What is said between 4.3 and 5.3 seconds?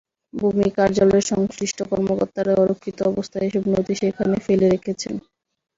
ফেলে রেখেছেন।